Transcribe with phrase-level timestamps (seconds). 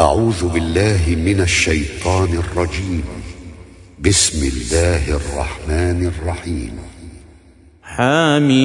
[0.00, 3.02] أعوذ بالله من الشيطان الرجيم.
[4.00, 6.70] بسم الله الرحمن الرحيم.
[7.82, 8.58] حميم.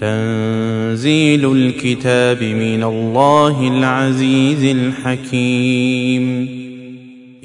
[0.00, 6.48] تنزيل الكتاب من الله العزيز الحكيم.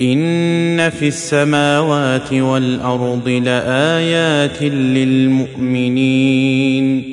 [0.02, 7.13] إن في السماوات والأرض لآيات للمؤمنين.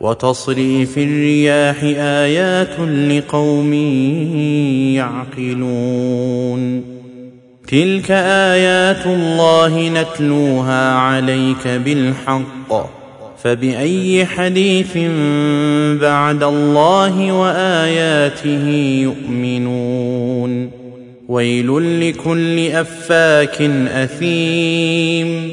[0.00, 3.72] وتصريف الرياح آيات لقوم
[4.94, 6.82] يعقلون.
[7.68, 12.90] تلك آيات الله نتلوها عليك بالحق.
[13.42, 14.96] فبأي حديث
[16.00, 18.68] بعد الله وآياته
[19.02, 20.70] يؤمنون.
[21.28, 25.52] ويل لكل أفاك أثيم.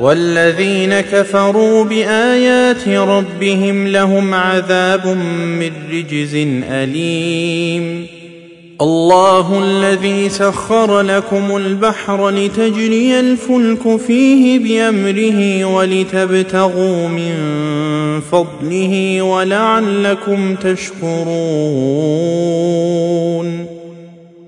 [0.00, 6.34] والذين كفروا بآيات ربهم لهم عذاب من رجز
[6.70, 8.06] أليم.
[8.80, 17.34] الله الذي سخر لكم البحر لتجري الفلك فيه بأمره ولتبتغوا من
[18.30, 21.36] فضله ولعلكم تشكرون.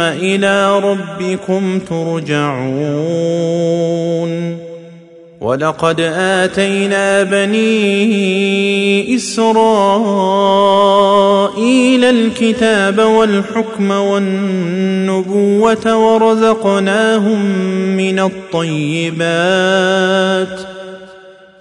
[0.00, 3.30] إلى ربكم ترجعون.
[5.40, 9.54] ولقد آتينا بني إسرائيل
[12.04, 15.36] الكتاب والحكم والنبوة
[15.96, 17.44] ورزقناهم
[17.96, 19.20] من الطيبات.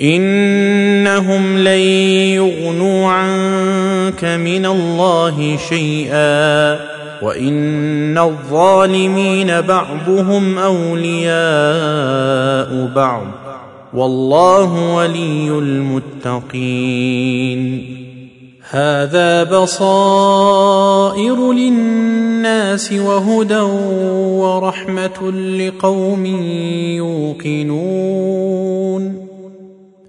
[0.00, 1.80] إنهم لن
[2.38, 6.78] يغنوا عنك من الله شيئا
[7.22, 11.32] وإن الظالمين بعضهم أولياء
[12.94, 13.26] بعض
[13.94, 16.82] والله ولي المتقين.
[18.70, 20.72] هذا بصائر
[21.52, 23.60] للناس وهدى
[24.40, 26.26] ورحمة لقوم
[27.46, 29.21] يوقنون.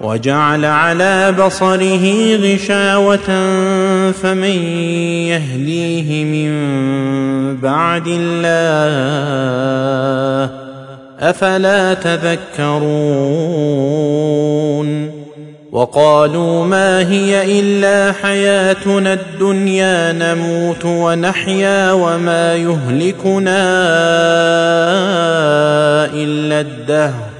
[0.00, 3.28] وجعل على بصره غشاوة
[4.12, 4.62] فمن
[5.28, 6.50] يهديه من
[7.56, 8.90] بعد الله
[11.20, 12.90] أفلا تذكرون
[15.72, 23.60] وقالوا ما هي إلا حياتنا الدنيا نموت ونحيا وما يهلكنا
[26.14, 27.39] إلا الدهر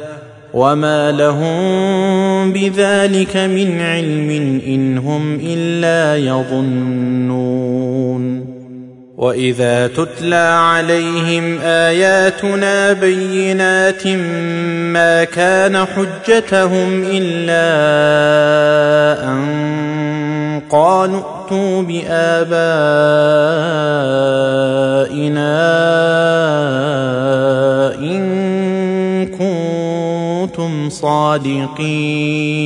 [0.54, 4.30] وما لهم بذلك من علم
[4.66, 7.80] ان هم الا يظنون
[9.16, 14.06] واذا تتلى عليهم اياتنا بينات
[14.96, 17.64] ما كان حجتهم الا
[19.32, 22.10] ان قالوا ائتوا بابائنا
[30.90, 32.60] صادقين.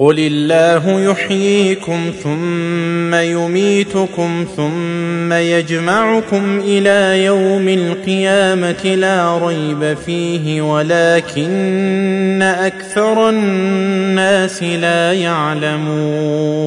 [0.00, 13.28] قل الله يحييكم ثم يميتكم ثم يجمعكم إلى يوم القيامه لا ريب فيه ولكن أكثر
[13.28, 16.60] الناس لا يعلمون.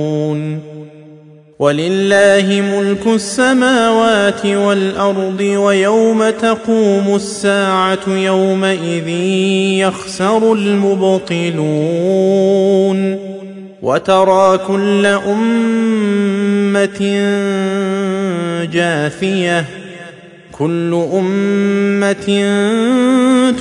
[1.63, 9.07] ولله ملك السماوات والأرض ويوم تقوم الساعة يومئذ
[9.79, 11.59] يخسر المبطلون
[13.81, 16.99] وترى كل أمة
[18.73, 19.65] جاثية
[20.59, 22.25] كل أمة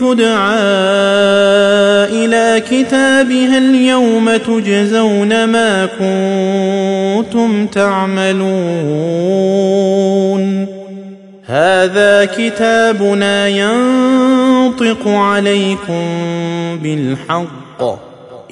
[0.01, 0.55] تدعى
[2.13, 8.43] إلى كتابها اليوم تجزون ما كنتم تعملون.
[11.47, 16.05] هذا كتابنا ينطق عليكم
[16.83, 18.12] بالحق.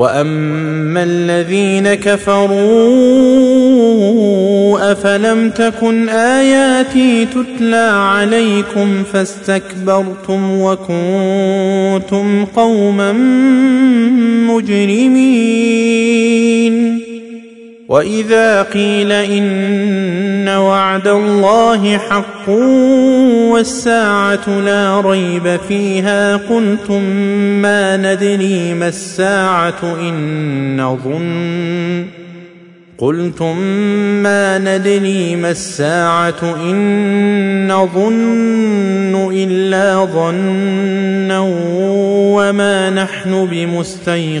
[0.00, 2.52] واما الذين كفروا
[4.92, 13.12] افلم تكن اياتي تتلى عليكم فاستكبرتم وكنتم قوما
[14.48, 15.90] مجرمين
[17.88, 19.42] واذا قيل ان
[20.58, 22.48] وعد الله حق
[23.50, 27.02] والساعة لا ريب فيها قلتم
[27.62, 32.06] ما ندري ما الساعة ان نظن
[32.98, 33.58] قلتم
[34.22, 41.38] ما ندري ما الساعة ان نظن الا ظنا
[42.36, 44.40] وما نحن بمستيقنين